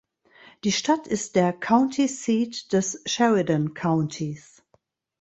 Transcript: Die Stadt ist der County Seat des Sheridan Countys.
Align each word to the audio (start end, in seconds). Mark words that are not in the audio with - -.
Die 0.63 0.71
Stadt 0.71 1.05
ist 1.05 1.35
der 1.35 1.53
County 1.53 2.07
Seat 2.07 2.73
des 2.73 3.03
Sheridan 3.05 3.75
Countys. 3.75 4.63